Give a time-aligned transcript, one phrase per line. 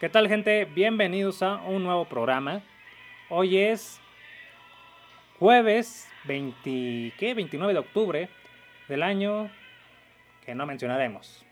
[0.00, 0.64] ¿Qué tal gente?
[0.64, 2.62] Bienvenidos a un nuevo programa.
[3.28, 4.00] Hoy es
[5.38, 7.34] jueves 20, ¿qué?
[7.34, 8.28] 29 de octubre
[8.88, 9.50] del año
[10.42, 11.44] que no mencionaremos.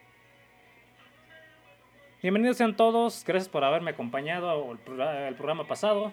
[2.22, 6.10] Bienvenidos sean todos, gracias por haberme acompañado el programa pasado.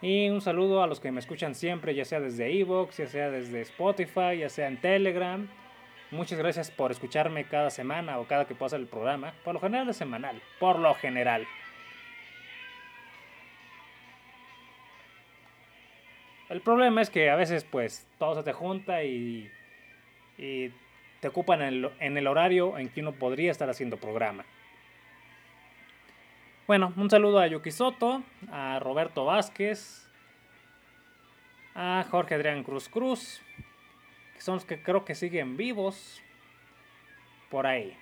[0.00, 3.30] Y un saludo a los que me escuchan siempre, ya sea desde Evox, ya sea
[3.32, 5.48] desde Spotify, ya sea en Telegram
[6.12, 9.34] Muchas gracias por escucharme cada semana o cada que pasa el programa.
[9.44, 10.40] Por lo general es semanal.
[10.60, 11.46] Por lo general.
[16.48, 19.50] El problema es que a veces pues todo se te junta y,
[20.38, 20.70] y
[21.20, 24.44] te ocupan el, en el horario en que uno podría estar haciendo programa.
[26.68, 30.08] Bueno, un saludo a Yuki Soto, a Roberto Vázquez,
[31.74, 33.42] a Jorge Adrián Cruz Cruz,
[34.36, 36.22] que son los que creo que siguen vivos
[37.50, 37.96] por ahí.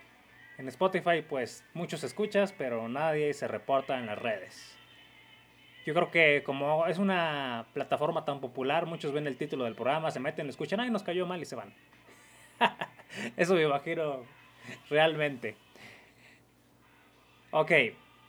[0.59, 4.77] En Spotify pues muchos escuchas, pero nadie se reporta en las redes.
[5.87, 10.11] Yo creo que como es una plataforma tan popular, muchos ven el título del programa,
[10.11, 11.73] se meten, escuchan, ay, nos cayó mal y se van.
[13.37, 14.25] Eso me imagino
[14.91, 15.57] realmente.
[17.53, 17.71] Ok,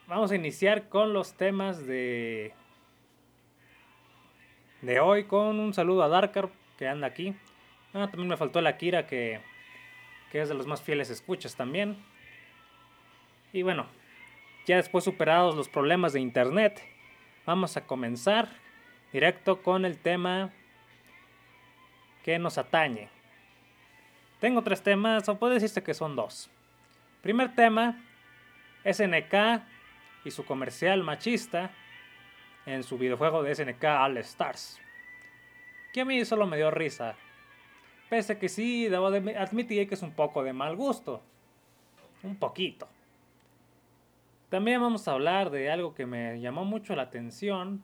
[0.05, 2.53] vamos a iniciar con los temas de,
[4.83, 7.35] de hoy, con un saludo a Darker que anda aquí.
[7.97, 9.39] Ah, también me faltó la Kira, que,
[10.29, 11.95] que es de los más fieles escuchas también.
[13.53, 13.88] Y bueno,
[14.65, 16.83] ya después superados los problemas de internet,
[17.45, 18.49] vamos a comenzar
[19.13, 20.51] directo con el tema
[22.25, 23.07] que nos atañe.
[24.41, 26.49] Tengo tres temas, o puede decirse que son dos.
[27.21, 28.03] Primer tema,
[28.83, 29.63] SNK
[30.25, 31.71] y su comercial machista
[32.66, 34.81] en su videojuego de SNK All Stars.
[35.93, 37.16] Que a mí solo me dio risa.
[38.09, 41.21] Pese que sí, debo admitir que es un poco de mal gusto.
[42.23, 42.87] Un poquito.
[44.49, 47.83] También vamos a hablar de algo que me llamó mucho la atención,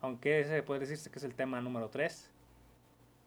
[0.00, 2.30] aunque ese puede decirse que es el tema número 3,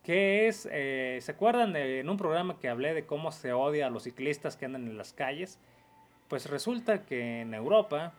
[0.03, 3.87] que es, eh, ¿se acuerdan de en un programa que hablé de cómo se odia
[3.87, 5.59] a los ciclistas que andan en las calles?
[6.27, 8.13] Pues resulta que en Europa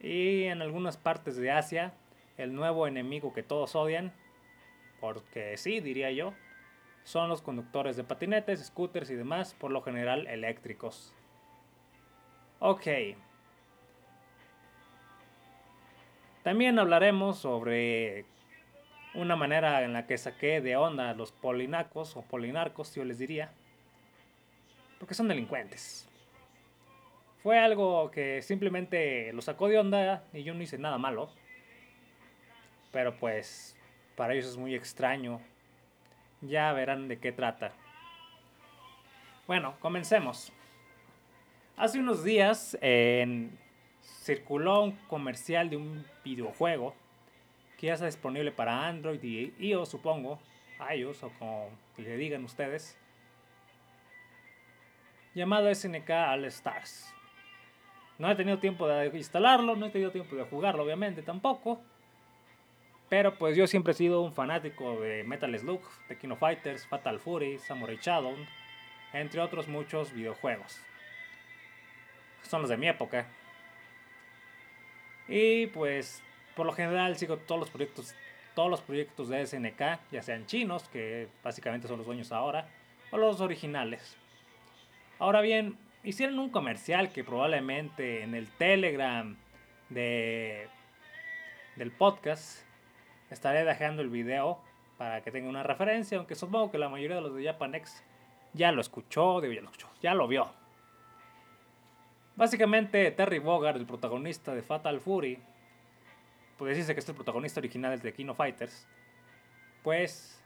[0.00, 1.94] y en algunas partes de Asia,
[2.36, 4.12] el nuevo enemigo que todos odian
[5.02, 6.32] porque sí, diría yo,
[7.02, 11.12] son los conductores de patinetes, scooters y demás, por lo general eléctricos.
[12.60, 12.86] Ok.
[16.44, 18.26] También hablaremos sobre
[19.14, 23.18] una manera en la que saqué de onda a los polinacos o polinarcos, yo les
[23.18, 23.50] diría,
[25.00, 26.08] porque son delincuentes.
[27.42, 31.28] Fue algo que simplemente lo sacó de onda y yo no hice nada malo.
[32.92, 33.76] Pero pues
[34.16, 35.40] para ellos es muy extraño.
[36.40, 37.72] Ya verán de qué trata.
[39.46, 40.52] Bueno, comencemos.
[41.76, 42.76] Hace unos días
[44.22, 46.94] circuló un comercial de un videojuego
[47.78, 50.38] que ya está disponible para Android y iOS, supongo,
[50.94, 52.96] iOS o como le digan ustedes,
[55.34, 57.12] llamado SNK All Stars.
[58.18, 61.82] No he tenido tiempo de instalarlo, no he tenido tiempo de jugarlo, obviamente, tampoco.
[63.12, 67.20] Pero pues yo siempre he sido un fanático de Metal Slug, de Kino Fighters, Fatal
[67.20, 68.34] Fury, Samurai Shadow,
[69.12, 70.80] entre otros muchos videojuegos.
[72.40, 73.26] Son los de mi época.
[75.28, 76.22] Y pues
[76.56, 78.14] por lo general sigo todos los proyectos
[78.54, 82.66] todos los proyectos de SNK, ya sean chinos, que básicamente son los dueños ahora,
[83.10, 84.16] o los originales.
[85.18, 89.36] Ahora bien, hicieron un comercial que probablemente en el Telegram
[89.90, 90.66] de,
[91.76, 92.71] del podcast
[93.32, 94.60] Estaré dejando el video
[94.98, 98.04] para que tenga una referencia, aunque supongo que la mayoría de los de Japanex
[98.52, 100.52] ya lo escuchó, ya lo escuchó, ya lo vio.
[102.36, 105.42] Básicamente Terry Bogard, el protagonista de Fatal Fury,
[106.58, 108.86] puede decirse que es el protagonista original de Kino Fighters,
[109.82, 110.44] pues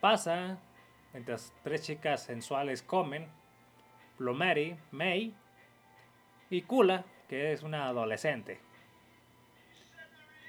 [0.00, 0.58] pasa
[1.12, 3.26] mientras tres chicas sensuales comen,
[4.16, 5.34] Plumeri, May
[6.50, 8.67] y Kula, que es una adolescente.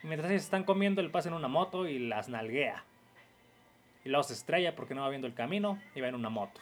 [0.04, 2.84] Mientras ellos están comiendo, le pasa en una moto y las nalguea.
[4.06, 6.62] Y luego se estrella porque no va viendo el camino y va en una moto.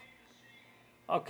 [1.05, 1.29] Ok.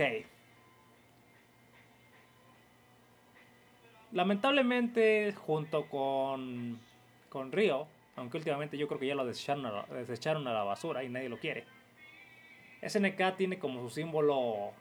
[4.14, 6.80] Lamentablemente, junto con,
[7.30, 11.28] con Río, aunque últimamente yo creo que ya lo desecharon a, la, basura y nadie
[11.28, 11.66] lo quiere,
[12.88, 14.72] SNK tiene como su símbolo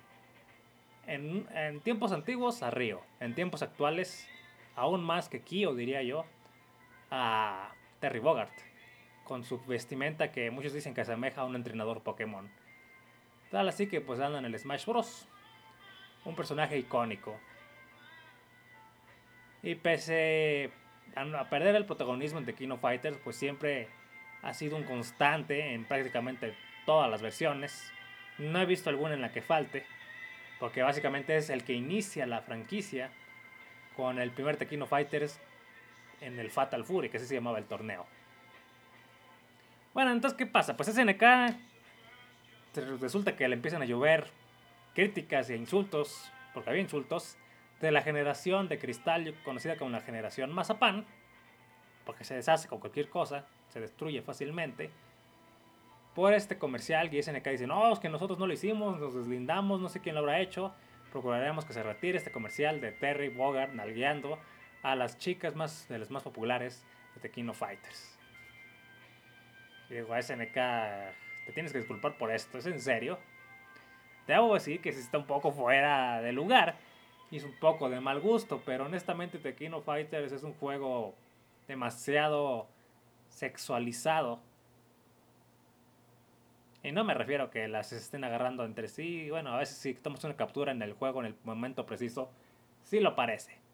[1.09, 4.29] en, en tiempos antiguos a Río, en tiempos actuales
[4.77, 6.25] aún más que Kyo, diría yo,
[7.11, 8.53] a Terry Bogart,
[9.25, 12.51] con su vestimenta que muchos dicen que asemeja a un entrenador Pokémon.
[13.51, 15.29] Tal así que pues anda en el Smash Bros.
[16.25, 17.39] Un personaje icónico.
[19.63, 20.71] Y pese
[21.15, 23.89] a perder el protagonismo en The King Fighters, pues siempre
[24.43, 26.55] ha sido un constante en prácticamente
[26.85, 27.91] todas las versiones.
[28.39, 29.85] No he visto alguna en la que falte,
[30.61, 33.11] porque básicamente es el que inicia la franquicia
[33.97, 35.41] con el primer Tequino Fighters
[36.21, 38.07] en el Fatal Fury, que así se llamaba el torneo.
[39.95, 40.77] Bueno, entonces, ¿qué pasa?
[40.77, 41.23] Pues SNK
[43.01, 44.27] resulta que le empiezan a llover
[44.95, 47.39] críticas e insultos, porque había insultos,
[47.81, 51.07] de la generación de cristal conocida como la generación Mazapán,
[52.05, 54.91] porque se deshace con cualquier cosa, se destruye fácilmente.
[56.15, 59.81] Por este comercial, y SNK dice, no, es que nosotros no lo hicimos, nos deslindamos,
[59.81, 60.75] no sé quién lo habrá hecho,
[61.13, 64.39] procuraremos que se retire este comercial de Terry Bogard nalgueando
[64.87, 66.87] a las chicas más, de las más populares
[67.21, 68.17] de of Fighters.
[69.91, 73.19] Y digo, a SNK, te tienes que disculpar por esto, ¿es en serio?
[74.29, 76.77] Debo decir que sí está un poco fuera de lugar
[77.33, 79.39] y es un poco de mal gusto, pero honestamente
[79.73, 81.17] of Fighters es un juego
[81.67, 82.69] demasiado
[83.29, 84.41] sexualizado.
[86.85, 89.31] Y no me refiero a que las estén agarrando entre sí.
[89.31, 92.31] Bueno, a veces si tomamos una captura en el juego en el momento preciso,
[92.85, 93.66] sí lo parece.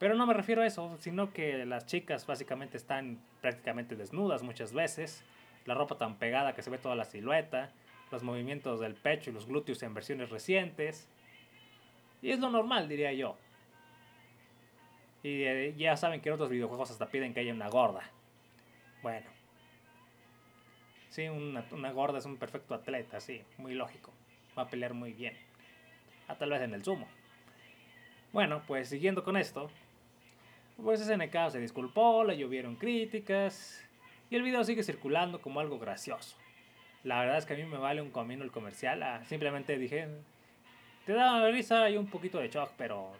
[0.00, 4.72] Pero no me refiero a eso, sino que las chicas básicamente están prácticamente desnudas muchas
[4.72, 5.22] veces.
[5.66, 7.70] La ropa tan pegada que se ve toda la silueta.
[8.10, 11.06] Los movimientos del pecho y los glúteos en versiones recientes.
[12.22, 13.36] Y es lo normal, diría yo.
[15.22, 18.02] Y eh, ya saben que en otros videojuegos hasta piden que haya una gorda.
[19.02, 19.28] Bueno.
[21.10, 24.14] Sí, una, una gorda es un perfecto atleta, sí, muy lógico.
[24.56, 25.34] Va a pelear muy bien.
[26.26, 27.06] A ah, tal vez en el sumo.
[28.32, 29.70] Bueno, pues siguiendo con esto.
[30.82, 33.84] Pues SNK se disculpó, le llovieron críticas.
[34.30, 36.36] Y el video sigue circulando como algo gracioso.
[37.04, 39.02] La verdad es que a mí me vale un comino el comercial.
[39.02, 40.08] Ah, simplemente dije,
[41.04, 43.12] te da risa y un poquito de shock, pero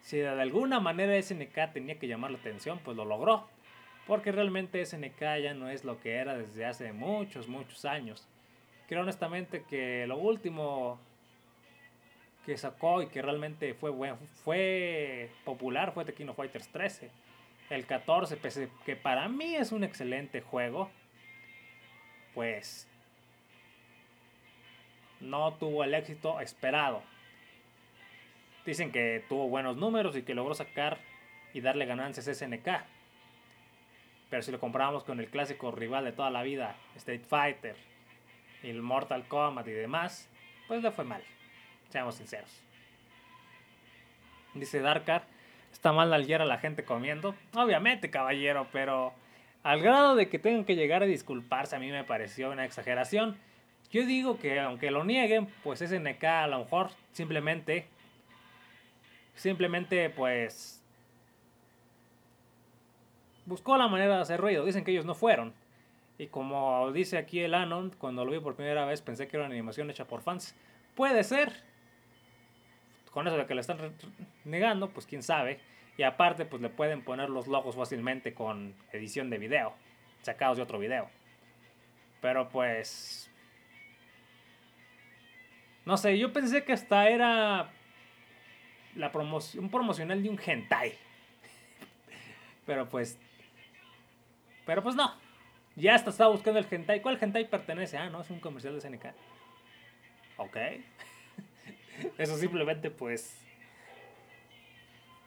[0.00, 3.46] si de alguna manera SNK tenía que llamar la atención, pues lo logró.
[4.06, 8.26] Porque realmente SNK ya no es lo que era desde hace muchos, muchos años.
[8.88, 10.98] Creo honestamente que lo último
[12.44, 17.10] que sacó y que realmente fue, bueno, fue popular fue Tekken Fighters 13.
[17.70, 20.90] El 14, pese que para mí es un excelente juego,
[22.34, 22.86] pues
[25.20, 27.02] no tuvo el éxito esperado.
[28.66, 30.98] Dicen que tuvo buenos números y que logró sacar
[31.54, 32.68] y darle ganancias a SNK.
[34.28, 37.76] Pero si lo comparamos con el clásico rival de toda la vida, Street Fighter,
[38.62, 40.28] el Mortal Kombat y demás,
[40.66, 41.22] pues le fue mal.
[41.94, 42.50] Seamos sinceros.
[44.52, 45.28] Dice Darkar,
[45.70, 47.36] está mal ayer a la gente comiendo.
[47.54, 49.14] Obviamente, caballero, pero
[49.62, 53.38] al grado de que tengan que llegar a disculparse a mí me pareció una exageración.
[53.92, 57.86] Yo digo que aunque lo nieguen, pues SNK a lo mejor simplemente
[59.36, 60.82] simplemente pues
[63.46, 64.64] buscó la manera de hacer ruido.
[64.64, 65.54] Dicen que ellos no fueron.
[66.18, 69.46] Y como dice aquí el Anon, cuando lo vi por primera vez pensé que era
[69.46, 70.56] una animación hecha por fans.
[70.96, 71.72] Puede ser.
[73.14, 73.78] Con eso de que le están
[74.44, 75.60] negando, pues quién sabe.
[75.96, 79.72] Y aparte, pues le pueden poner los logos fácilmente con edición de video.
[80.22, 81.08] Sacados de otro video.
[82.20, 83.30] Pero pues...
[85.84, 87.70] No sé, yo pensé que hasta era
[88.96, 90.94] la promoción, un promocional de un hentai.
[92.66, 93.16] Pero pues.
[94.66, 95.14] Pero pues no.
[95.76, 97.00] Ya hasta estaba buscando el hentai.
[97.00, 97.96] ¿Cuál hentai pertenece?
[97.96, 99.06] Ah, no, es un comercial de SNK.
[100.38, 100.56] Ok.
[102.18, 103.40] Eso simplemente pues.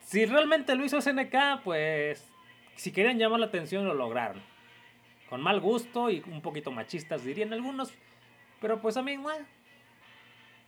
[0.01, 2.27] Si realmente lo hizo SNK, pues.
[2.75, 4.41] Si querían llamar la atención, lo lograron.
[5.29, 7.93] Con mal gusto y un poquito machistas, dirían algunos.
[8.61, 9.17] Pero pues a mí,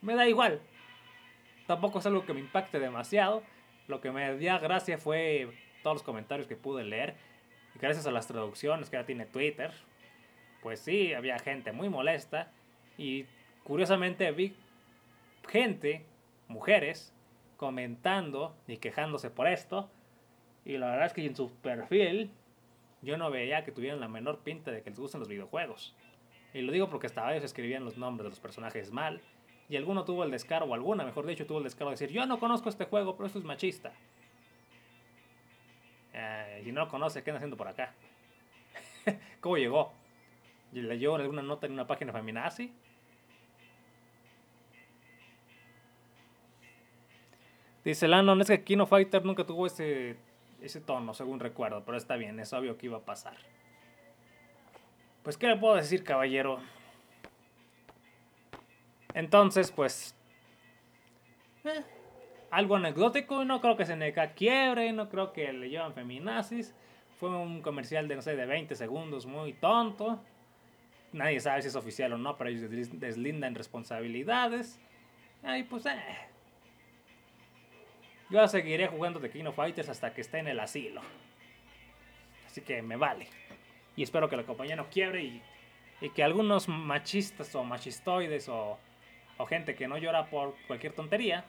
[0.01, 0.61] me da igual
[1.69, 3.43] tampoco es algo que me impacte demasiado.
[3.87, 5.49] Lo que me dio gracia fue
[5.83, 7.13] todos los comentarios que pude leer.
[7.75, 9.71] Y gracias a las traducciones que ya tiene Twitter,
[10.63, 12.51] pues sí, había gente muy molesta.
[12.97, 13.27] Y
[13.63, 14.55] curiosamente vi
[15.49, 16.05] gente,
[16.47, 17.13] mujeres,
[17.57, 19.89] comentando y quejándose por esto.
[20.65, 22.31] Y la verdad es que en su perfil
[23.01, 25.95] yo no veía que tuvieran la menor pinta de que les gusten los videojuegos.
[26.53, 29.21] Y lo digo porque hasta ellos escribían los nombres de los personajes mal
[29.69, 32.25] y alguno tuvo el descaro, o alguna, mejor dicho, tuvo el descaro de decir, yo
[32.25, 33.93] no conozco este juego, pero esto es machista.
[36.11, 37.93] Eh, y no lo conoce, ¿qué anda haciendo por acá?
[39.39, 39.93] ¿Cómo llegó?
[40.71, 42.73] ¿Leyó alguna nota en una página feminazi?
[47.89, 50.15] Dice Landon, es que Kino Fighter nunca tuvo ese,
[50.61, 53.35] ese tono, según recuerdo, pero está bien, es obvio que iba a pasar.
[55.23, 56.59] Pues, ¿qué le puedo decir, caballero?
[59.15, 60.15] Entonces, pues...
[61.63, 61.83] Eh,
[62.51, 66.75] algo anecdótico, no creo que SNK quiebre, no creo que le llevan feminazis.
[67.19, 70.21] Fue un comercial de, no sé, de 20 segundos, muy tonto.
[71.11, 74.79] Nadie sabe si es oficial o no, pero ellos deslindan responsabilidades.
[75.41, 76.28] Ay, pues, eh.
[78.29, 81.01] Yo seguiré jugando The King of Fighters hasta que esté en el asilo.
[82.45, 83.27] Así que me vale.
[83.95, 85.41] Y espero que la compañía no quiebre y,
[85.99, 88.77] y que algunos machistas o machistoides o,
[89.37, 91.43] o gente que no llora por cualquier tontería,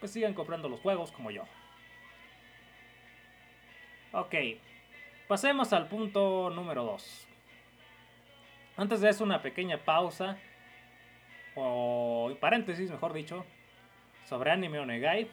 [0.00, 1.44] pues sigan comprando los juegos como yo.
[4.12, 4.34] Ok,
[5.28, 7.26] pasemos al punto número 2.
[8.76, 10.38] Antes de eso, una pequeña pausa,
[11.54, 13.44] o paréntesis, mejor dicho,
[14.24, 15.28] sobre Anime Onegai.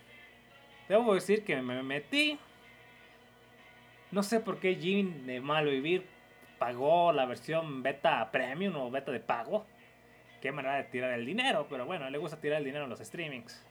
[0.88, 2.40] Debo decir que me metí.
[4.12, 6.06] No sé por qué Jin de Malo Vivir
[6.60, 9.66] pagó la versión beta premium o beta de pago.
[10.42, 13.00] Qué manera de tirar el dinero, pero bueno, le gusta tirar el dinero en los
[13.00, 13.66] streamings.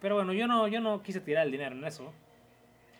[0.00, 2.12] Pero bueno, yo no, yo no quise tirar el dinero en eso.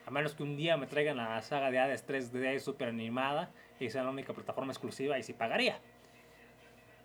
[0.07, 3.89] A menos que un día me traigan la saga de Hades 3D super animada y
[3.89, 5.79] sea la única plataforma exclusiva y sí pagaría.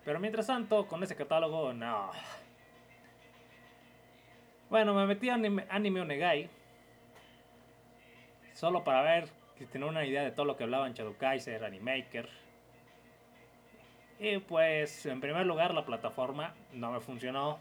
[0.04, 2.10] Pero mientras tanto, con ese catálogo, no.
[4.70, 6.50] Bueno, me metí a Anime, anime Onegai.
[8.52, 12.28] Solo para ver que tener una idea de todo lo que hablaban Shadow Kaiser, Animaker.
[14.18, 17.58] Y pues, en primer lugar, la plataforma no me funcionó.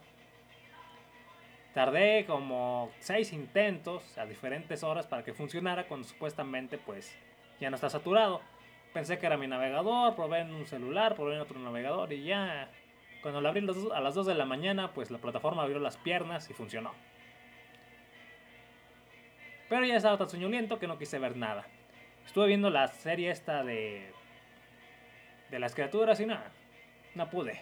[1.74, 7.16] Tardé como seis intentos a diferentes horas para que funcionara cuando supuestamente pues
[7.60, 8.42] ya no está saturado.
[8.94, 12.70] Pensé que era mi navegador, probé en un celular, probé en otro navegador y ya.
[13.28, 16.50] Cuando lo abrí a las 2 de la mañana, pues la plataforma abrió las piernas
[16.50, 16.94] y funcionó.
[19.68, 21.68] Pero ya estaba tan soñoliento que no quise ver nada.
[22.26, 24.14] Estuve viendo la serie esta de.
[25.52, 26.54] de las criaturas y nada.
[27.16, 27.62] No pude.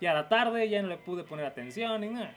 [0.00, 2.32] Ya era tarde, ya no le pude poner atención y nada.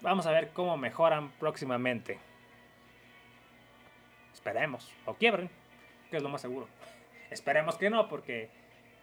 [0.00, 2.18] Vamos a ver cómo mejoran próximamente.
[4.34, 4.92] Esperemos.
[5.06, 5.48] O quiebren.
[6.10, 6.66] Que es lo más seguro.
[7.30, 8.50] Esperemos que no, porque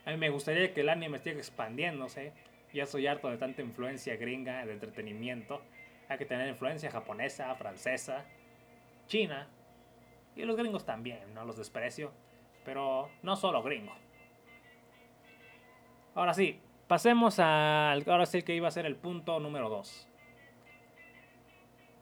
[0.05, 2.31] a mí me gustaría que el anime esté expandiéndose.
[2.73, 5.61] Ya soy harto de tanta influencia gringa de entretenimiento.
[6.07, 8.25] Hay que tener influencia japonesa, francesa,
[9.07, 9.47] china.
[10.35, 12.11] Y los gringos también, no los desprecio.
[12.63, 13.93] Pero no solo gringo.
[16.13, 18.07] Ahora sí, pasemos al.
[18.07, 20.07] Ahora sí que iba a ser el punto número 2.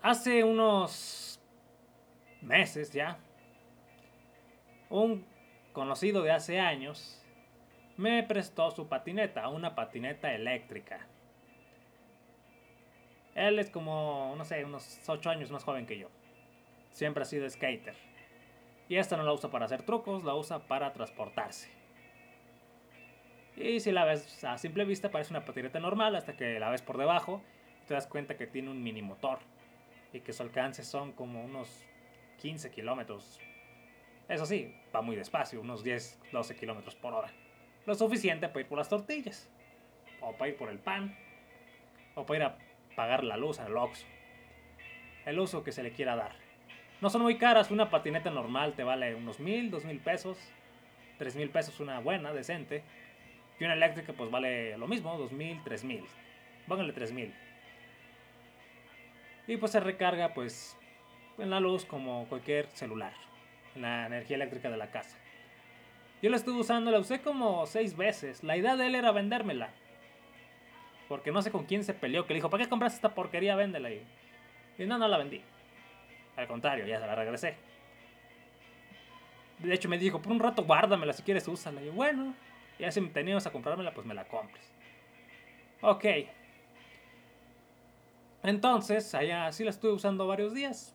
[0.02, 1.42] Hace unos
[2.42, 3.18] meses ya,
[4.90, 5.26] un
[5.72, 7.23] conocido de hace años
[7.98, 11.08] me prestó su patineta, una patineta eléctrica.
[13.36, 16.10] Él es como, no sé, unos 8 años más joven que yo.
[16.92, 17.96] Siempre ha sido skater.
[18.90, 21.72] Y esta no la usa para hacer trucos, la usa para transportarse.
[23.56, 26.82] Y si la ves a simple vista parece una patineta normal hasta que la ves
[26.82, 27.42] por debajo
[27.88, 29.40] te das cuenta que tiene un mini motor
[30.12, 31.86] y que su alcance son como unos
[32.40, 33.40] 15 kilómetros.
[34.28, 37.32] Eso sí, va muy despacio, unos 10, 12 kilómetros por hora.
[37.86, 39.50] Lo suficiente para ir por las tortillas,
[40.22, 41.18] o para ir por el pan,
[42.16, 42.58] o para ir a
[42.96, 44.06] pagar la luz al Oxxo.
[45.26, 46.32] El uso que se le quiera dar.
[47.02, 50.38] No son muy caras, una patineta normal te vale unos mil, dos mil pesos,
[51.18, 52.84] tres mil pesos una buena, decente.
[53.60, 56.06] Y una eléctrica pues vale lo mismo, dos mil, tres mil.
[56.68, 57.34] Pónganle tres mil.
[59.48, 60.78] Y pues se recarga pues
[61.38, 63.14] en la luz como cualquier celular,
[63.76, 65.18] en la energía eléctrica de la casa.
[66.24, 68.44] Yo la estuve usando, la usé como seis veces.
[68.44, 69.70] La idea de él era vendérmela.
[71.08, 73.56] Porque no sé con quién se peleó, que le dijo, ¿para qué compraste esta porquería?
[73.56, 73.92] Véndela.
[73.92, 74.04] Y,
[74.80, 75.42] y no, no la vendí.
[76.36, 77.56] Al contrario, ya se la regresé.
[79.60, 81.80] De hecho me dijo, por un rato guárdamela si quieres úsala.
[81.84, 82.34] Y bueno,
[82.80, 84.74] ya si tenías a comprármela, pues me la compres.
[85.82, 86.06] Ok,
[88.44, 90.94] entonces, allá sí la estuve usando varios días.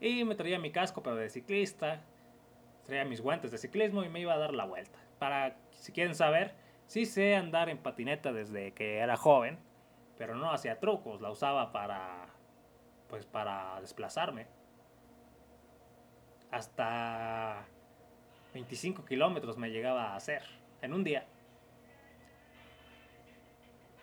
[0.00, 2.00] Y me traía mi casco, pero de ciclista.
[2.88, 4.98] Traía mis guantes de ciclismo y me iba a dar la vuelta.
[5.18, 6.54] Para, si quieren saber,
[6.86, 9.58] sí sé andar en patineta desde que era joven.
[10.16, 12.28] Pero no hacía trucos, la usaba para,
[13.10, 14.46] pues para desplazarme.
[16.50, 17.66] Hasta
[18.54, 20.40] 25 kilómetros me llegaba a hacer
[20.80, 21.26] en un día.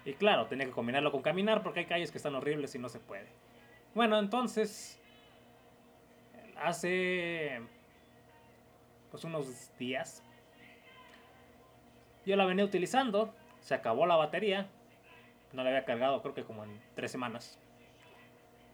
[0.06, 2.90] Y claro, tenía que combinarlo con caminar porque hay calles que están horribles y no
[2.90, 3.30] se puede.
[3.96, 5.02] Bueno, entonces,
[6.56, 7.62] hace
[9.16, 10.22] pues unos días,
[12.26, 14.68] yo la venía utilizando, se acabó la batería,
[15.54, 17.58] no la había cargado creo que como en tres semanas.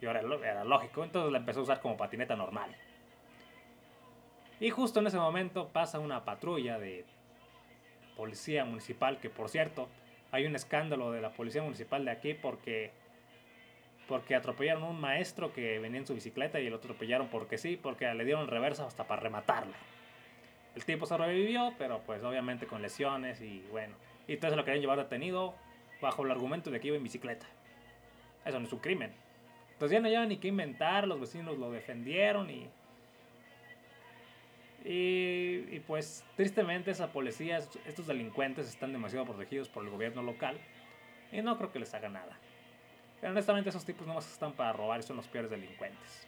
[0.02, 2.76] Y ahora era lógico, entonces la empecé a usar como patineta normal.
[4.60, 7.06] Y justo en ese momento pasa una patrulla de
[8.18, 9.90] policía municipal, que por cierto,
[10.32, 12.94] hay un escándalo de la policía municipal de aquí porque
[14.08, 17.78] porque atropellaron a un maestro que venía en su bicicleta y lo atropellaron porque sí,
[17.78, 19.76] porque le dieron reversa hasta para rematarlo.
[20.76, 23.96] El tipo sobrevivió, pero pues obviamente con lesiones y bueno.
[24.28, 25.54] Y entonces lo querían llevar detenido
[26.02, 27.46] bajo el argumento de que iba en bicicleta.
[28.46, 29.12] Eso no es un crimen.
[29.74, 32.70] Entonces ya no llevan ni qué inventar, los vecinos lo defendieron y...
[34.84, 40.58] Y, pues tristemente esa policía, estos delincuentes están demasiado protegidos por el gobierno local
[41.32, 42.40] y no creo que les haga nada.
[43.20, 46.28] Pero honestamente esos tipos no más están para robar y son los peores delincuentes.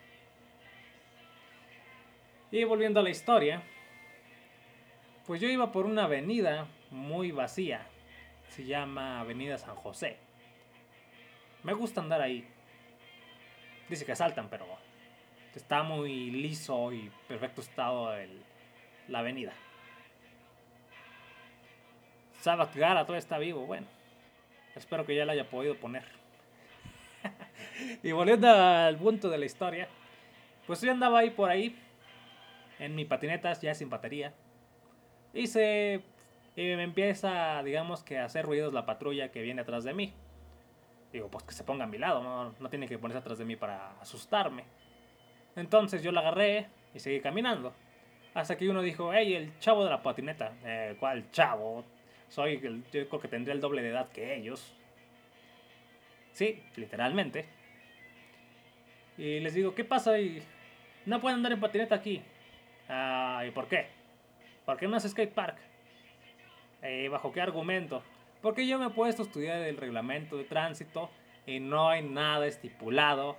[2.52, 3.64] Y volviendo a la historia,
[5.26, 7.88] pues yo iba por una avenida muy vacía.
[8.50, 10.18] Se llama Avenida San José.
[11.64, 12.48] Me gusta andar ahí.
[13.90, 14.66] Dice que asaltan, pero
[15.56, 18.14] está muy liso y perfecto estado
[19.08, 19.54] la avenida.
[22.42, 23.88] Sabat Gara todavía está vivo, bueno.
[24.76, 26.04] Espero que ya lo haya podido poner.
[28.04, 29.88] y volviendo al punto de la historia,
[30.68, 31.78] pues yo andaba ahí por ahí,
[32.80, 34.34] en mi patineta, ya sin batería.
[35.34, 36.02] Y se
[36.56, 40.14] y me empieza, digamos que a hacer ruidos la patrulla que viene atrás de mí.
[41.12, 43.46] Digo, pues que se ponga a mi lado, no, no tiene que ponerse atrás de
[43.46, 44.64] mí para asustarme.
[45.56, 47.74] Entonces yo la agarré y seguí caminando.
[48.34, 50.54] Hasta que uno dijo, hey, el chavo de la patineta.
[50.64, 51.86] Eh, ¿Cuál chavo?
[52.30, 54.76] Soy el, yo creo que tendría el doble de edad que ellos.
[56.32, 57.46] Sí, literalmente.
[59.18, 60.20] Y les digo, ¿qué pasa?
[60.20, 60.42] Y
[61.06, 62.22] no pueden andar en patineta aquí.
[62.90, 64.03] Ah, ¿Y por qué?
[64.66, 65.58] Porque no es skate park.
[66.82, 68.04] Eh, ¿Bajo qué argumento?
[68.42, 71.10] Porque yo me he puesto a estudiar el reglamento de tránsito
[71.46, 73.38] y no hay nada estipulado,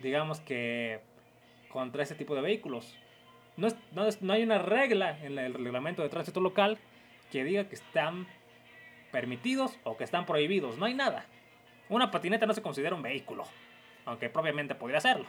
[0.00, 1.00] digamos que,
[1.70, 2.98] contra ese tipo de vehículos.
[3.56, 6.78] No, no, hay una regla en el reglamento de tránsito local
[7.32, 8.26] que diga que están
[9.12, 10.76] permitidos o que están prohibidos.
[10.76, 11.24] No hay nada.
[11.88, 13.44] Una patineta no se considera un vehículo,
[14.04, 15.26] aunque propiamente podría serlo.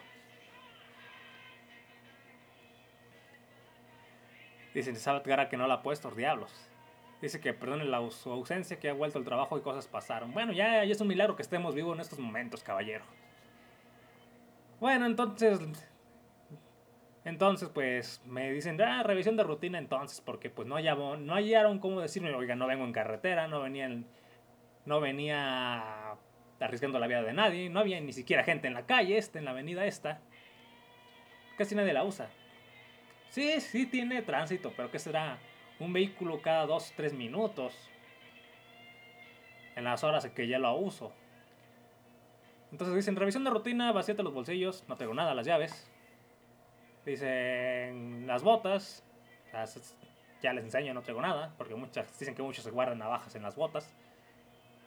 [4.77, 6.53] Dicen Sabat Gara que no la ha puesto, diablos.
[7.19, 10.31] Dice que perdone la, su ausencia, que ha vuelto al trabajo y cosas pasaron.
[10.33, 13.03] Bueno, ya, ya es un milagro que estemos vivos en estos momentos, caballero.
[14.79, 15.59] Bueno, entonces...
[17.25, 21.79] Entonces, pues, me dicen, ah, revisión de rutina entonces, porque pues no, llamó, no hallaron
[21.79, 23.89] cómo decirme, oiga, no vengo en carretera, no venía,
[24.85, 26.13] no venía
[26.59, 29.45] arriesgando la vida de nadie, no había ni siquiera gente en la calle esta, en
[29.45, 30.21] la avenida esta.
[31.57, 32.29] Casi nadie la usa.
[33.29, 35.37] Sí, sí tiene tránsito, pero ¿qué será?
[35.79, 37.73] un vehículo cada 2 3 minutos
[39.75, 41.11] en las horas en que ya lo uso.
[42.71, 45.89] Entonces dicen, revisión de rutina, vacíate los bolsillos, no tengo nada, las llaves.
[47.05, 49.03] Dicen, las botas,
[50.41, 53.43] ya les enseño, no tengo nada, porque muchas, dicen que muchos se guardan navajas en
[53.43, 53.93] las botas.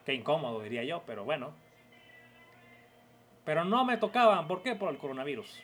[0.04, 1.52] Qué incómodo, diría yo, pero bueno.
[3.44, 4.74] Pero no me tocaban, ¿por qué?
[4.74, 5.62] Por el coronavirus.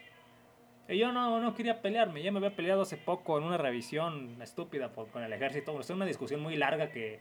[0.89, 4.41] Y yo no, no quería pelearme, ya me había peleado hace poco en una revisión
[4.41, 5.77] estúpida por, con el ejército.
[5.83, 7.21] Fue una discusión muy larga que,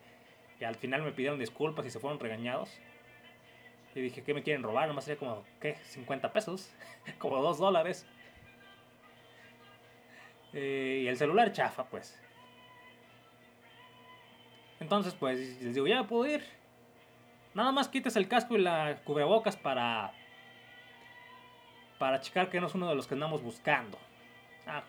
[0.63, 2.69] al final me pidieron disculpas y se fueron regañados.
[3.95, 4.87] Y dije, ¿qué me quieren robar?
[4.87, 5.77] Nomás sería como, ¿qué?
[5.77, 6.71] ¿50 pesos?
[7.17, 8.05] como 2 dólares.
[10.53, 12.19] Eh, y el celular chafa, pues.
[14.79, 16.43] Entonces, pues, les digo, ya puedo ir.
[17.55, 20.13] Nada más quites el casco y la cubrebocas para
[22.05, 23.97] para checar que no es uno de los que andamos buscando.
[24.67, 24.83] Ah,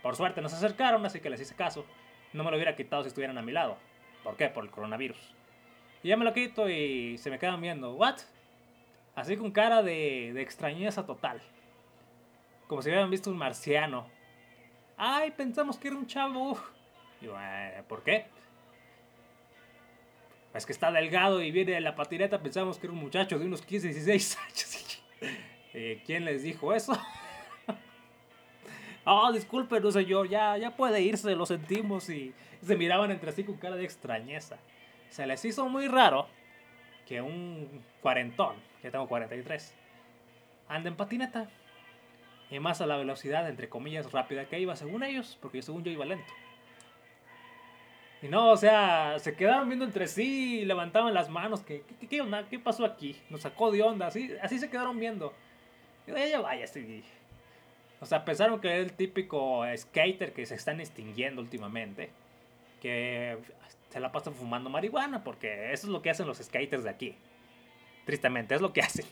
[0.00, 1.84] por suerte nos acercaron, así que les hice caso.
[2.32, 3.78] No me lo hubiera quitado si estuvieran a mi lado.
[4.22, 4.48] ¿Por qué?
[4.48, 5.18] Por el coronavirus.
[6.04, 7.94] Y ya me lo quito y se me quedan viendo.
[7.94, 8.18] ¿What?
[9.16, 11.42] Así con cara de, extrañeza total.
[12.68, 14.06] Como si hubieran visto un marciano.
[14.96, 16.56] Ay, pensamos que era un chavo.
[17.20, 18.26] Y eh, ¿por qué?
[20.54, 22.40] Es que está delgado y viene de la patineta.
[22.40, 25.51] Pensamos que era un muchacho de unos 15, 16 años.
[25.74, 26.92] Eh, ¿Quién les dijo eso?
[29.04, 32.08] oh, disculpen, no señor, ya, ya puede irse, lo sentimos.
[32.10, 34.58] Y se miraban entre sí con cara de extrañeza.
[35.08, 36.26] Se les hizo muy raro
[37.06, 39.74] que un cuarentón, que tengo 43,
[40.68, 41.48] ande en patineta.
[42.50, 45.90] Y más a la velocidad, entre comillas, rápida que iba, según ellos, porque según yo
[45.90, 46.32] iba lento.
[48.22, 51.62] Y no, o sea, se quedaron viendo entre sí y levantaban las manos.
[51.62, 52.44] ¿Qué, qué?
[52.48, 53.20] ¿Qué pasó aquí?
[53.30, 54.06] Nos sacó de onda.
[54.06, 55.34] Así, así se quedaron viendo.
[56.06, 56.66] Ella vaya.
[58.00, 62.10] O sea, pensaron que era el típico skater que se están extinguiendo últimamente.
[62.80, 63.38] Que
[63.90, 67.14] se la pasan fumando marihuana, porque eso es lo que hacen los skaters de aquí.
[68.04, 69.04] Tristemente, es lo que hacen.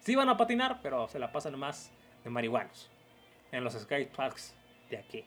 [0.00, 1.92] Sí van a patinar, pero se la pasan más
[2.24, 2.90] de marihuanos.
[3.50, 4.54] En los skate parks
[4.88, 5.24] de aquí.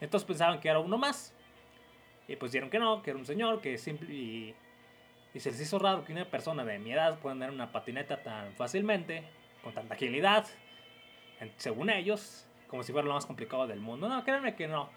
[0.00, 1.34] Entonces pensaban que era uno más.
[2.26, 4.54] Y pues dieron que no, que era un señor que simple y,
[5.32, 8.22] Y se les hizo raro que una persona de mi edad pueda andar una patineta
[8.22, 9.22] tan fácilmente,
[9.62, 10.46] con tanta agilidad,
[11.56, 14.08] según ellos, como si fuera lo más complicado del mundo.
[14.08, 14.90] No, créanme que no.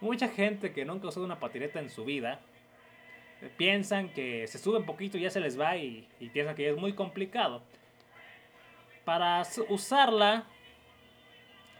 [0.00, 2.40] Mucha gente que nunca ha usado una patineta en su vida
[3.42, 6.70] eh, piensan que se sube un poquito y ya se les va y, piensan que
[6.70, 7.62] es muy complicado.
[9.04, 10.44] Para usarla,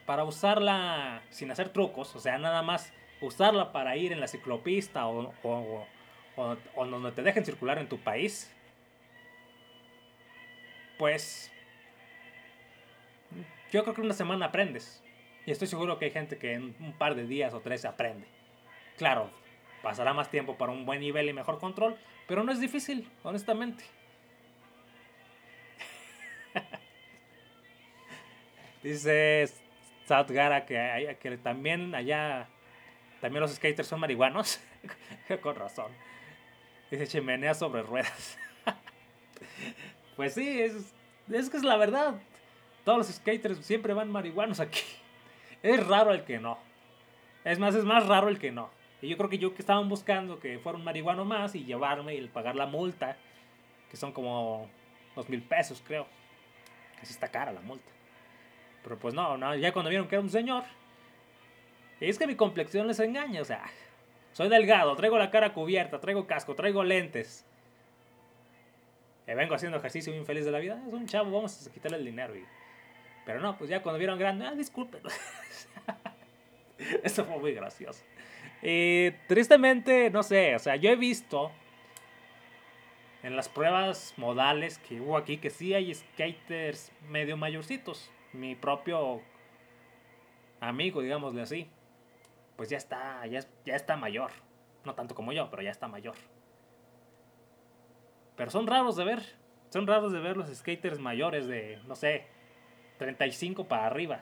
[0.05, 5.07] para usarla sin hacer trucos, o sea, nada más usarla para ir en la ciclopista
[5.09, 5.87] o, o,
[6.37, 8.55] o, donde te dejen circular en tu país,
[10.99, 11.53] pues
[13.72, 15.02] yo creo que una semana aprendes.
[15.44, 18.26] Y estoy seguro que hay gente que en un par de días o tres aprende.
[18.96, 19.31] Claro,
[19.83, 23.85] pasará más tiempo para un buen nivel y mejor control, pero no es difícil, honestamente.
[28.83, 29.48] Dice
[30.09, 32.48] Gara que, que también allá,
[33.20, 34.61] también los skaters son marihuanos.
[35.42, 35.92] Con razón.
[36.90, 38.38] Dice chimenea sobre ruedas.
[40.16, 40.94] pues sí, es,
[41.33, 42.14] es que es la verdad.
[42.87, 44.81] Todos los skaters siempre van marihuanos aquí.
[45.64, 46.57] Es raro el que no.
[47.44, 48.70] Es más, es más raro el que no.
[49.03, 52.14] Y yo creo que yo que estaban buscando que fuera un marihuano más y llevarme
[52.14, 53.16] y pagar la multa,
[53.90, 54.68] que son como
[55.16, 56.07] dos mil pesos, creo.
[57.01, 57.90] Que sí está cara la multa.
[58.85, 60.62] Pero pues no, no, ya cuando vieron que era un señor.
[62.01, 63.64] Y es que mi complexión les engaña, o sea,
[64.31, 67.44] soy delgado, traigo la cara cubierta, traigo casco, traigo lentes.
[69.27, 70.81] Y vengo haciendo ejercicio bien feliz de la vida.
[70.87, 72.37] Es un chavo, vamos a quitarle el dinero.
[72.37, 72.44] Y...
[73.26, 75.02] Pero no, pues ya cuando vieron grande, ah, disculpen.
[77.02, 78.02] Eso fue muy gracioso.
[78.62, 81.50] Y tristemente, no sé, o sea, yo he visto
[83.24, 88.10] en las pruebas modales que hubo aquí que sí hay skaters medio mayorcitos.
[88.32, 89.20] Mi propio
[90.60, 91.68] amigo, digámosle así,
[92.56, 94.30] pues ya está, ya, ya está mayor.
[94.84, 96.14] No tanto como yo, pero ya está mayor.
[98.36, 99.22] Pero son raros de ver.
[99.70, 102.26] Son raros de ver los skaters mayores de, no sé,
[102.98, 104.20] 35 para arriba.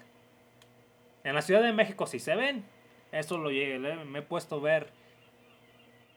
[1.22, 2.64] En la Ciudad de México sí se ven.
[3.12, 4.92] Eso lo llegué, me he puesto a ver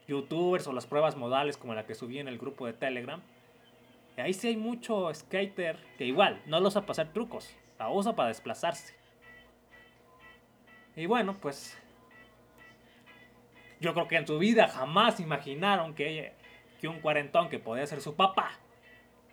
[0.08, 3.22] youtubers o las pruebas modales como la que subí en el grupo de Telegram.
[4.16, 7.88] Y ahí sí hay mucho skater que igual no lo usa para hacer trucos, la
[7.90, 8.96] usa para desplazarse.
[10.96, 11.80] Y bueno, pues
[13.80, 16.32] yo creo que en su vida jamás imaginaron que,
[16.80, 18.50] que un cuarentón que podía ser su papá,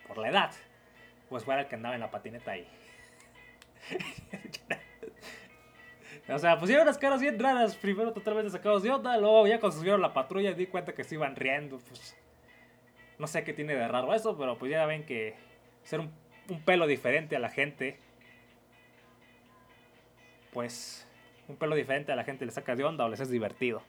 [0.08, 0.52] por la edad,
[1.30, 2.68] pues fuera el que andaba en la patineta ahí.
[6.30, 9.78] o sea, pusieron las caras bien raras, primero totalmente sacados de onda, luego ya cuando
[9.78, 12.16] subieron la patrulla di cuenta que se iban riendo, pues
[13.18, 15.36] no sé qué tiene de raro eso, pero pues ya ven que
[15.84, 16.12] ser un,
[16.66, 17.98] pelo diferente a la gente,
[20.52, 21.08] pues
[21.48, 23.82] un pelo diferente a la gente le saca de onda o les es divertido.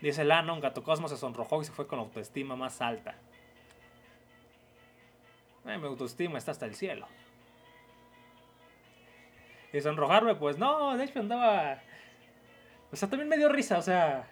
[0.00, 3.16] Dice Lana, un gato cosmos se sonrojó y se fue con autoestima más alta.
[5.64, 7.06] mi autoestima está hasta el cielo.
[9.72, 11.80] Y sonrojarme, pues no, de hecho andaba...
[12.92, 14.28] O sea, también me dio risa, o sea...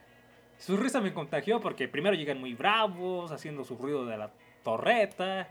[0.58, 4.32] Su risa me contagió porque primero llegan muy bravos, haciendo su ruido de la
[4.64, 5.48] torreta,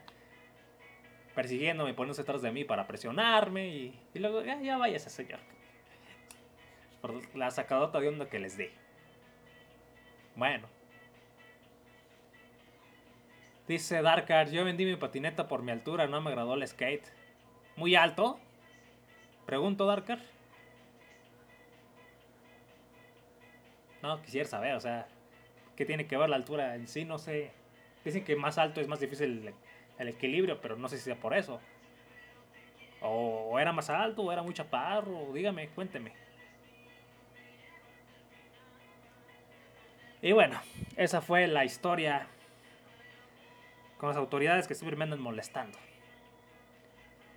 [1.34, 5.39] persiguiéndome, poniéndose detrás de mí para presionarme y, y luego, ya, ya vaya ese señor.
[7.02, 8.73] Por la sacadota de onda que les dé.
[10.36, 10.67] Bueno.
[13.65, 17.06] Dice Darkar, yo vendí mi patineta por mi altura, no me agradó el skate.
[17.78, 18.39] ¿Muy alto?
[19.47, 20.19] Pregunto, Darkar.
[24.03, 25.07] No, quisiera saber, o sea,
[25.77, 27.05] ¿qué tiene que ver la altura en sí?
[27.05, 27.51] No sé.
[28.03, 29.53] Dicen que más alto es más difícil
[29.97, 31.62] el, equilibrio, pero no sé si sea por eso.
[33.01, 36.12] O, era más alto, o era muy chaparro, dígame, cuénteme.
[40.21, 40.60] Y bueno,
[40.97, 42.27] esa fue la historia
[43.97, 45.77] con las autoridades que andan molestando.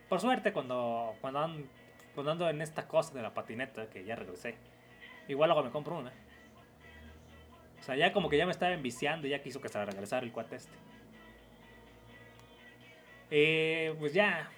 [0.08, 1.38] Por suerte, cuando, cuando,
[2.28, 4.56] ando, en esta cosa de la patineta, que ya regresé,
[5.28, 6.12] igual luego me compro una.
[7.80, 10.24] O sea, ya como que ya me estaba enviciando y ya quiso que se regresara
[10.24, 10.74] el cuate este.
[13.30, 14.50] Eh, pues ya.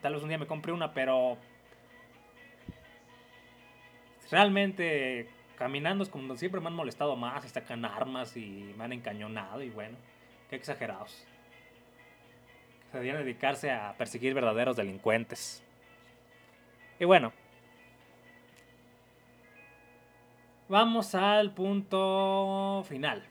[0.00, 1.38] Tal vez un día me compré una, pero.
[4.30, 5.28] Realmente
[5.62, 9.62] caminando es como siempre me han molestado más y sacan armas y me han encañonado
[9.62, 9.96] y bueno,
[10.50, 11.24] qué exagerados.
[12.92, 15.62] Deberían dedicarse a perseguir verdaderos delincuentes.
[17.02, 17.32] Y bueno,
[20.68, 23.26] vamos al punto final.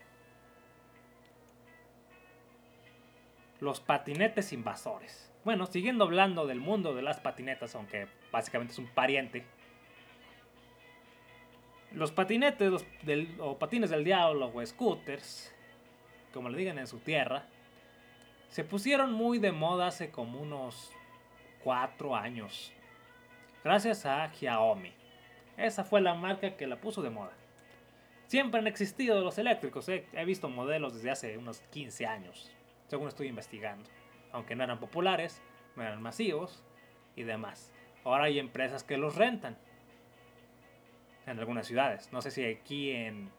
[3.62, 5.32] Los patinetes invasores.
[5.46, 9.46] Bueno, siguiendo hablando del mundo de las patinetas, aunque básicamente es un pariente
[11.94, 15.56] los patinetes del, o patines del diablo o scooters
[16.34, 17.46] como le digan en su tierra,
[18.50, 20.92] se pusieron muy de moda hace como unos
[21.64, 22.74] 4 años.
[23.64, 24.94] Gracias a Xiaomi.
[25.58, 27.34] Esa fue la marca que la puso de moda.
[28.28, 29.88] Siempre han existido los eléctricos.
[29.90, 32.52] He, he visto modelos desde hace unos 15 años,
[32.88, 33.90] según estoy investigando.
[34.32, 35.42] Aunque no eran populares,
[35.76, 36.64] no eran masivos
[37.16, 37.72] y demás.
[38.04, 39.58] Ahora hay empresas que los rentan
[41.28, 42.12] en algunas ciudades.
[42.12, 43.30] No sé si aquí en...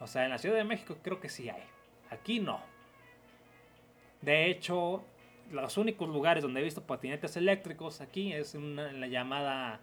[0.00, 1.62] O sea, en la Ciudad de México creo que sí hay.
[2.10, 2.60] Aquí no.
[4.22, 5.04] De hecho,
[5.50, 9.80] los únicos lugares donde he visto patinetes eléctricos aquí es en la llamada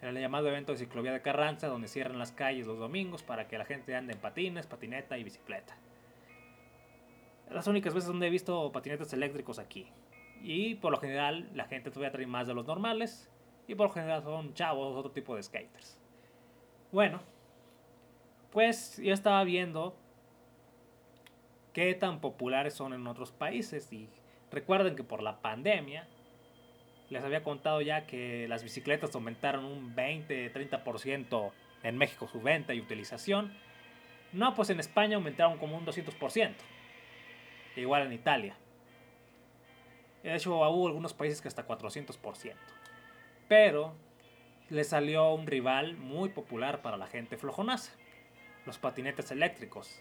[0.00, 3.48] en el llamado evento de ciclovía de Carranza, donde cierran las calles los domingos para
[3.48, 5.76] que la gente ande en patines, patineta y bicicleta.
[7.50, 9.86] Las únicas veces donde he visto patinetes eléctricos aquí.
[10.42, 13.30] Y por lo general la gente todavía trae más de los normales.
[13.66, 15.98] Y por lo general son chavos, otro tipo de skaters.
[16.92, 17.20] Bueno,
[18.52, 19.96] pues yo estaba viendo
[21.72, 24.08] qué tan populares son en otros países y
[24.54, 26.06] recuerden que por la pandemia
[27.10, 32.80] les había contado ya que las bicicletas aumentaron un 20-30% en México su venta y
[32.80, 33.52] utilización.
[34.32, 36.54] No, pues en España aumentaron como un 200%.
[37.76, 38.56] Igual en Italia.
[40.22, 42.54] De hecho, hubo algunos países que hasta 400%.
[43.48, 43.94] Pero
[44.70, 47.92] le salió un rival muy popular para la gente flojonaza,
[48.64, 50.00] los patinetes eléctricos.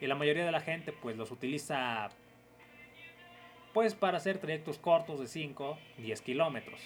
[0.00, 2.10] Y la mayoría de la gente pues los utiliza
[3.74, 6.80] pues para hacer trayectos cortos de 5, 10 kilómetros.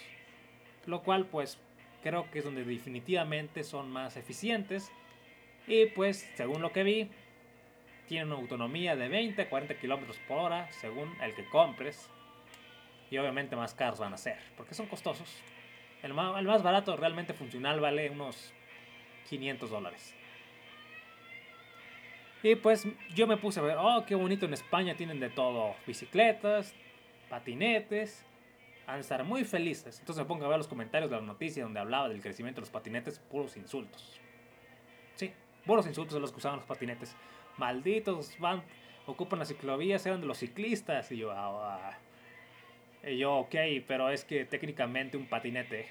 [0.86, 1.60] Lo cual pues
[2.02, 4.90] creo que es donde definitivamente son más eficientes.
[5.66, 7.10] Y pues según lo que vi,
[8.08, 12.10] tienen una autonomía de 20 a 40 kilómetros por hora según el que compres.
[13.10, 15.42] Y obviamente más caros van a ser, porque son costosos.
[16.02, 18.52] El más, barato realmente funcional vale unos
[19.28, 20.14] 500 dólares.
[22.42, 25.74] Y pues yo me puse a ver, oh, qué bonito en España tienen de todo,
[25.86, 26.72] bicicletas,
[27.28, 28.24] patinetes,
[28.86, 29.98] van a estar muy felices.
[29.98, 32.62] Entonces me pongo a ver los comentarios de la noticia donde hablaba del crecimiento de
[32.62, 34.20] los patinetes, puros insultos.
[35.14, 35.32] Sí,
[35.66, 37.16] puros insultos de los que usaban los patinetes.
[37.56, 38.62] Malditos, van,
[39.06, 41.10] ocupan las ciclovías, eran de los ciclistas.
[41.10, 41.98] Y yo, ah, ah.
[43.06, 43.54] Y yo, ok,
[43.86, 45.86] pero es que técnicamente un patinete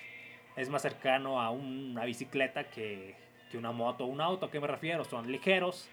[0.56, 3.16] es más cercano a una bicicleta que,
[3.52, 4.48] que una moto o un auto.
[4.48, 5.04] ¿A qué me refiero?
[5.04, 5.90] Son ligeros,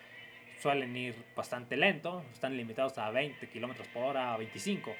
[0.61, 4.95] suelen ir bastante lento, están limitados a 20 kilómetros por hora, a 25.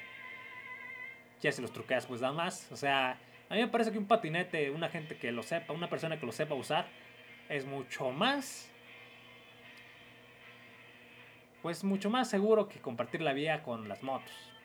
[1.41, 2.71] Ya si los truqueas, pues da más.
[2.71, 3.17] O sea,
[3.49, 6.25] a mí me parece que un patinete, una gente que lo sepa, una persona que
[6.25, 6.87] lo sepa usar,
[7.49, 8.71] es mucho más.
[11.61, 14.55] Pues mucho más seguro que compartir la vía con las motos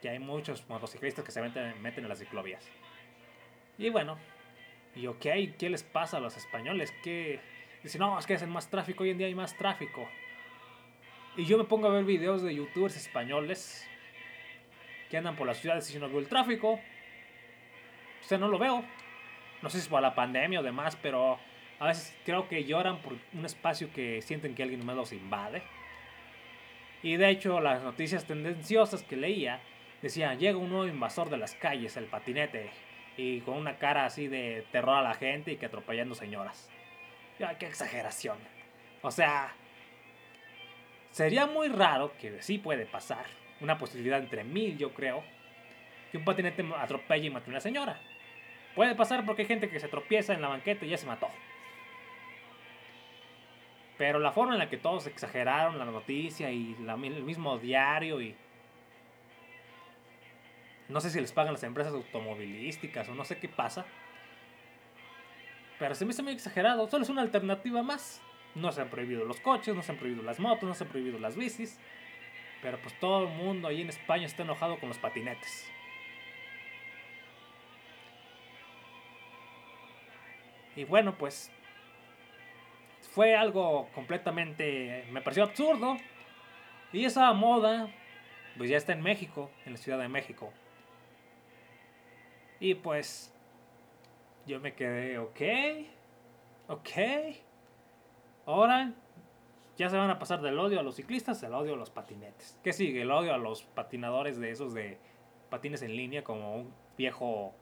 [0.00, 2.64] que hay muchos motociclistas que se meten, en las ciclovías.
[3.76, 4.18] Y bueno,
[4.94, 5.26] y ok,
[5.58, 6.92] ¿qué les pasa a los españoles?
[7.02, 7.40] Que
[7.82, 10.08] dicen, no, es que hacen más tráfico, hoy en día hay más tráfico.
[11.36, 13.88] Y yo me pongo a ver videos de youtubers españoles
[15.08, 16.72] que andan por las ciudades y si no veo el tráfico.
[16.72, 18.84] O sea, no lo veo.
[19.62, 21.38] No sé si es por la pandemia o demás, pero
[21.78, 25.62] a veces creo que lloran por un espacio que sienten que alguien más los invade.
[27.02, 29.60] Y de hecho, las noticias tendenciosas que leía
[30.02, 32.70] decía, llega un nuevo invasor de las calles, el patinete,
[33.16, 36.70] y con una cara así de terror a la gente y que atropellando señoras.
[37.38, 38.36] Qué exageración.
[39.00, 39.54] O sea,
[41.12, 43.26] sería muy raro, que sí puede pasar,
[43.60, 45.22] una posibilidad entre mil yo creo,
[46.10, 48.00] que un patinete atropelle y mate a una señora.
[48.74, 51.28] Puede pasar porque hay gente que se tropieza en la banqueta y ya se mató.
[53.96, 58.36] Pero la forma en la que todos exageraron la noticia y el mismo diario y
[60.88, 63.84] no sé si les pagan las empresas automovilísticas o no sé qué pasa.
[65.78, 66.88] Pero se me hace muy exagerado.
[66.88, 68.20] Solo es una alternativa más.
[68.54, 70.90] No se han prohibido los coches, no se han prohibido las motos, no se han
[70.90, 71.78] prohibido las bicis.
[72.62, 75.70] Pero pues todo el mundo ahí en España está enojado con los patinetes.
[80.74, 81.50] Y bueno, pues
[83.12, 85.96] fue algo completamente, me pareció absurdo.
[86.92, 87.88] Y esa moda,
[88.56, 90.52] pues ya está en México, en la Ciudad de México.
[92.60, 93.32] Y pues
[94.48, 95.40] yo me quedé, ok,
[96.68, 96.90] ok.
[98.46, 98.94] Ahora
[99.76, 102.58] ya se van a pasar del odio a los ciclistas al odio a los patinetes.
[102.64, 103.02] ¿Qué sigue?
[103.02, 104.98] El odio a los patinadores de esos de
[105.50, 107.54] patines en línea, como un viejo,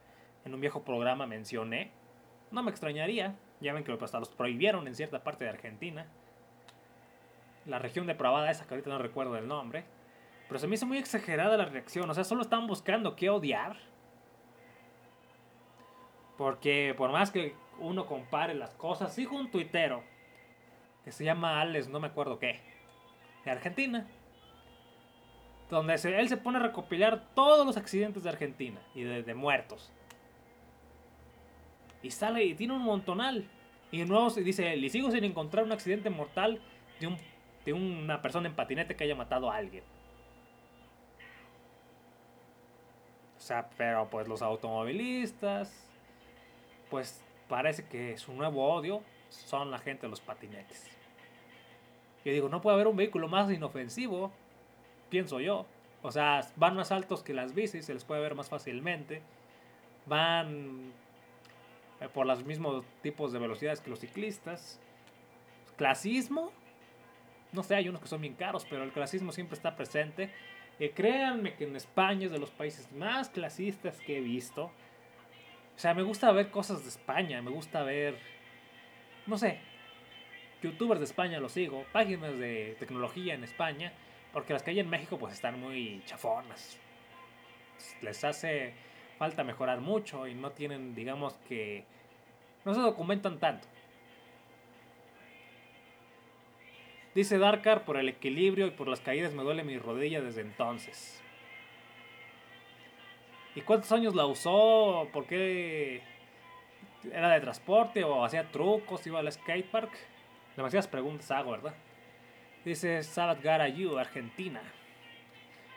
[0.45, 1.91] en un viejo programa mencioné.
[2.53, 3.35] No me extrañaría.
[3.61, 6.07] Ya ven que hasta los prohibieron en cierta parte de Argentina.
[7.65, 9.85] La región depravada esa que ahorita no recuerdo el nombre.
[10.47, 12.09] Pero se me hizo muy exagerada la reacción.
[12.09, 13.77] O sea, solo estaban buscando qué odiar
[16.37, 20.03] porque por más que uno compare las cosas, sigo un tuitero
[21.05, 22.61] que se llama Alex, no me acuerdo qué.
[23.45, 24.07] de Argentina.
[25.71, 29.93] Donde él se pone a recopilar todos los accidentes de Argentina y de, muertos.
[32.03, 33.49] Y sale y tiene un montonal.
[33.91, 36.61] Y nuevo dice y sigo sin encontrar un accidente mortal
[37.01, 37.17] de, un,
[37.65, 39.85] de una persona en patinete que haya matado a alguien.
[43.37, 45.86] O sea, pero pues los automovilistas,
[46.91, 50.89] pues parece que su nuevo odio son la gente de los patinetes.
[52.25, 54.33] Yo digo, no puede haber un vehículo más inofensivo,
[55.11, 55.67] pienso yo.
[56.03, 59.23] O sea, van más altos que las bicis, se les puede ver más fácilmente.
[60.07, 60.93] Van
[62.01, 64.81] eh, por los mismos tipos de velocidades que los ciclistas.
[65.77, 66.53] Clasismo,
[67.53, 70.31] no sé, hay unos que son bien caros, pero el clasismo siempre está presente.
[70.79, 74.71] Y créanme que en España es de los países más clasistas que he visto.
[75.77, 78.19] O sea, me gusta ver cosas de España, me gusta ver,
[79.27, 79.59] no sé,
[80.63, 83.93] youtubers de España los sigo, páginas de tecnología en España,
[84.33, 86.79] porque las que hay en México pues están muy chafonas.
[88.01, 88.73] Les hace
[89.19, 91.85] falta mejorar mucho y no tienen, digamos que,
[92.65, 93.69] no se documentan tanto.
[97.15, 101.23] Dice Darkar, por el equilibrio y por las caídas me duele mi rodilla desde entonces.
[103.57, 105.09] ¿Y cuántos años la usó?
[105.15, 106.03] ¿Por qué
[107.11, 109.07] era de transporte o hacía trucos?
[109.07, 109.91] ¿Iba al skatepark?
[110.55, 111.75] Demasiadas preguntas hago, ¿verdad?
[112.67, 113.43] Dice Sabat
[113.75, 114.61] You, Argentina.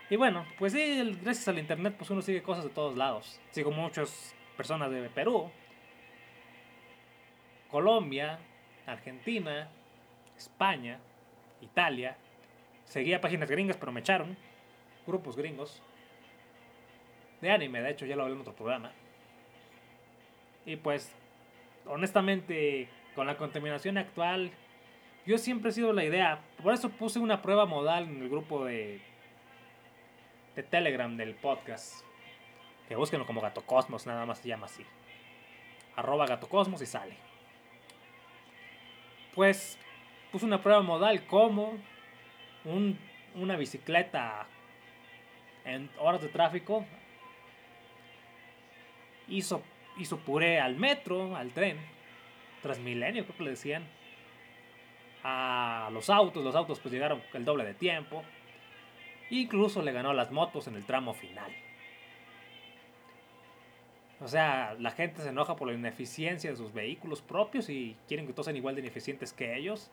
[0.10, 3.40] Y bueno, pues sí, gracias al internet pues uno sigue cosas de todos lados.
[3.52, 5.50] Sigo muchas personas de Perú,
[7.72, 8.40] Colombia,
[8.88, 9.70] Argentina,
[10.38, 11.00] España,
[11.62, 12.18] Italia.
[12.84, 14.36] Seguía páginas gringas, pero me echaron.
[15.08, 15.82] Grupos gringos.
[17.42, 18.92] De anime, de hecho, ya lo hablé en otro programa.
[20.66, 21.12] Y pues,
[21.86, 24.52] honestamente, con la contaminación actual,
[25.26, 26.42] yo siempre he sido la idea.
[26.62, 29.02] Por eso puse una prueba modal en el grupo de,
[30.56, 32.04] de Telegram del podcast.
[32.88, 34.86] Que búsquenlo como Gato Cosmos, nada más se llama así.
[35.96, 37.16] Arroba Gato Cosmos y sale.
[39.36, 39.78] Pues
[40.32, 41.78] puse una prueba modal como
[42.66, 42.98] un,
[43.36, 44.48] una bicicleta
[45.66, 46.86] en horas de tráfico
[49.30, 49.62] hizo,
[49.98, 51.78] hizo puré al metro, al tren,
[52.62, 53.84] Transmilenio creo que le decían,
[55.24, 58.24] a los autos, los autos pues llegaron el doble de tiempo,
[59.30, 61.52] incluso le ganó a las motos en el tramo final.
[64.22, 68.28] O sea, la gente se enoja por la ineficiencia de sus vehículos propios y quieren
[68.28, 69.90] que todos sean igual de ineficientes que ellos.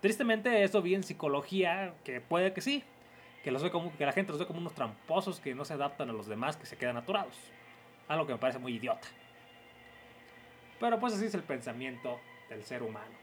[0.00, 2.84] Tristemente eso vi en psicología, que puede que sí,
[3.42, 6.56] que, la gente los ve como unos tramposos que no se adaptan a los demás,
[6.56, 7.36] que se quedan aturados.
[8.10, 9.06] Algo que me parece muy idiota.
[10.80, 12.18] Pero pues así es el pensamiento
[12.48, 13.14] del ser humano.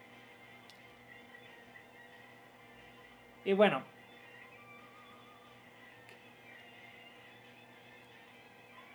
[3.44, 3.84] Y bueno.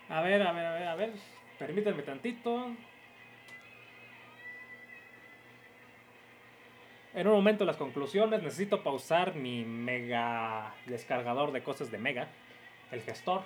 [0.09, 1.13] A ver, a ver, a ver, a ver.
[1.59, 2.71] Permítanme tantito.
[7.13, 12.29] En un momento las conclusiones, necesito pausar mi mega descargador de cosas de Mega,
[12.89, 13.43] el gestor,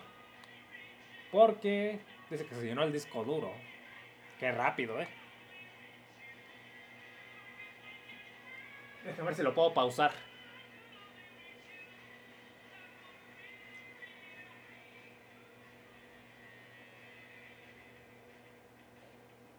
[1.29, 3.51] porque dice que se llenó el disco duro.
[4.39, 5.07] Qué rápido, eh.
[9.05, 10.11] Déjame ver si lo puedo pausar.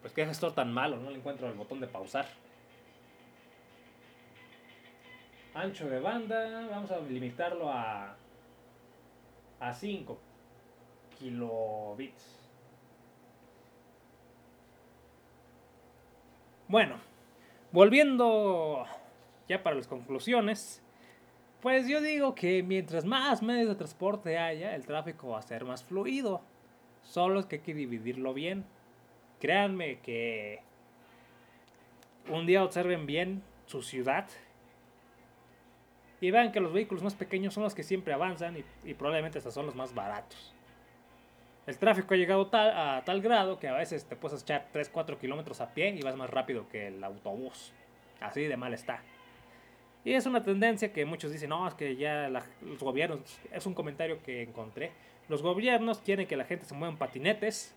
[0.03, 2.27] Pues qué gestor tan malo, no le encuentro el botón de pausar.
[5.55, 8.17] Ancho de banda, vamos a limitarlo a,
[9.61, 10.19] a 5
[11.19, 12.38] kilobits.
[16.69, 16.97] Bueno,
[17.73, 18.85] volviendo
[19.49, 20.83] ya para las conclusiones,
[21.63, 25.65] pues yo digo que mientras más medios de transporte haya, el tráfico va a ser
[25.65, 26.43] más fluido.
[27.03, 28.67] Solo es que hay que dividirlo bien.
[29.41, 30.61] Créanme que
[32.29, 34.29] un día observen bien su ciudad
[36.21, 39.55] y vean que los vehículos más pequeños son los que siempre avanzan y, probablemente estos
[39.55, 40.55] son los más baratos.
[41.69, 45.61] El tráfico ha llegado a tal grado que a veces te puedes echar 3-4 kilómetros
[45.61, 47.75] a pie y vas más rápido que el autobús.
[48.21, 49.03] Así de mal está.
[50.03, 52.31] Y es una tendencia que muchos dicen, no, es que ya
[52.63, 54.93] los gobiernos, es un comentario que encontré,
[55.29, 57.75] los gobiernos quieren que la gente se mueva en patinetes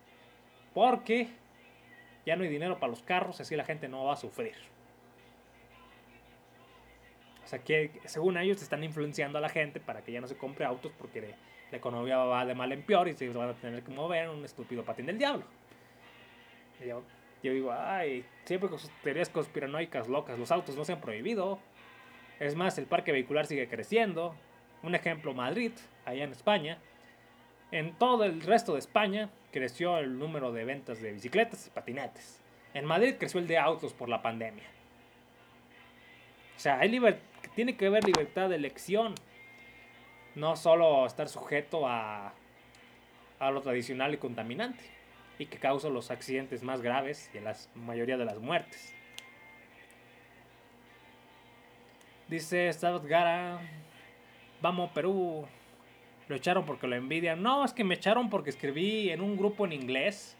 [0.72, 1.28] porque
[2.24, 4.56] ya no hay dinero para los carros, así la gente no va a sufrir
[7.52, 10.64] sea, que según ellos están influenciando a la gente para que ya no se compre
[10.64, 11.34] autos porque
[11.72, 14.30] la economía va de mal en peor y se van a tener que mover en
[14.30, 15.44] un estúpido patín del diablo.
[16.84, 17.02] yo,
[17.42, 21.58] digo, ay, siempre con sus teorías conspiranoicas locas, los autos no se han prohibido.
[22.38, 24.36] Es más, el parque vehicular sigue creciendo.
[24.82, 25.72] Un ejemplo, Madrid,
[26.04, 26.76] allá en España.
[27.70, 32.38] En todo el resto de España creció el número de ventas de bicicletas y patinetes.
[32.74, 34.64] En Madrid creció el de autos por la pandemia.
[36.54, 36.80] O sea,
[37.54, 39.14] tiene que haber libertad de elección.
[40.34, 42.32] No solo estar sujeto a,
[43.38, 44.84] a lo tradicional y contaminante.
[45.38, 48.94] Y que causa los accidentes más graves y la mayoría de las muertes.
[52.28, 53.60] Dice Stavot Gara,
[54.62, 55.46] vamos Perú.
[56.28, 57.42] Lo echaron porque lo envidian.
[57.42, 60.36] No, es que me echaron porque escribí en un grupo en inglés.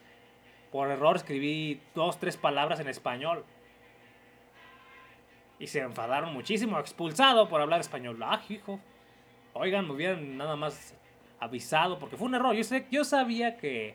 [0.71, 3.45] Por error escribí dos, tres palabras en español.
[5.59, 8.19] Y se enfadaron muchísimo, expulsado por hablar español.
[8.23, 8.81] Ah, hijo.
[9.55, 10.95] Oigan, me hubieran nada más
[11.41, 12.55] avisado porque fue un error.
[12.55, 13.95] Yo, sé, yo sabía que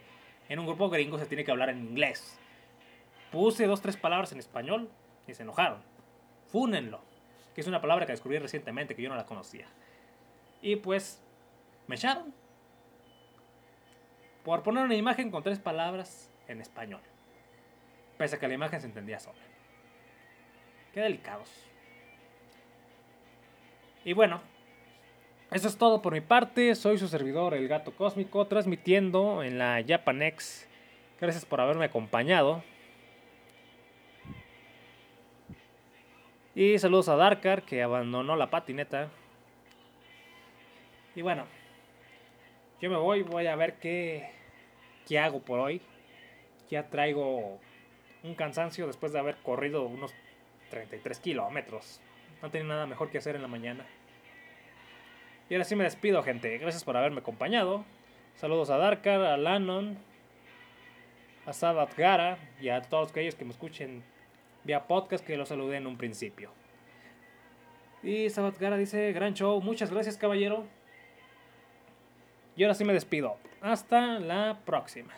[0.49, 2.39] en un grupo gringo se tiene que hablar en inglés.
[3.31, 4.89] Puse dos, tres palabras en español
[5.27, 5.81] y se enojaron.
[6.47, 7.01] Fúnenlo
[7.57, 9.65] que es una palabra que descubrí recientemente, que yo no la conocía.
[10.61, 11.19] Y pues
[11.87, 12.31] me echaron.
[14.45, 17.01] Por poner una imagen con tres palabras en español.
[18.15, 19.39] Pese a que la imagen se entendía sola.
[20.93, 21.49] Qué delicados.
[24.05, 24.39] Y bueno,
[25.51, 26.75] eso es todo por mi parte.
[26.75, 30.67] Soy su servidor, el gato cósmico, transmitiendo en la Japanex.
[31.19, 32.63] Gracias por haberme acompañado.
[36.53, 39.09] Y saludos a Darkar, que abandonó la patineta.
[41.15, 41.45] Y bueno,
[42.81, 44.29] yo me voy, voy a ver qué,
[45.07, 45.81] qué hago por hoy.
[46.69, 47.59] Ya traigo
[48.23, 50.13] un cansancio después de haber corrido unos
[50.71, 52.01] 33 kilómetros.
[52.41, 53.85] No tenía nada mejor que hacer en la mañana.
[55.49, 56.57] Y ahora sí me despido, gente.
[56.57, 57.85] Gracias por haberme acompañado.
[58.35, 59.97] Saludos a Darkar, a Lannon,
[61.45, 64.03] a Sabat Gara y a todos aquellos que me escuchen
[64.63, 66.51] vía podcast que lo saludé en un principio.
[68.03, 70.65] Y Sabat Gara dice, gran show, muchas gracias caballero.
[72.55, 73.37] Y ahora sí me despido.
[73.61, 75.13] Hasta la próxima.